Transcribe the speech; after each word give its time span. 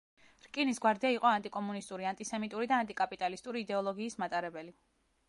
რკინის 0.43 0.79
გვარდია 0.85 1.11
იყო 1.17 1.27
ანტიკომუნისტური, 1.31 2.07
ანტისემიტური 2.13 2.71
და 2.73 2.79
ანტიკაპიტალისტური 2.85 3.63
იდეოლოგიის 3.67 4.19
მატარებელი. 4.25 4.75